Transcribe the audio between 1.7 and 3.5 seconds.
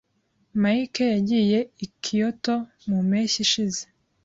i Kyoto mu mpeshyi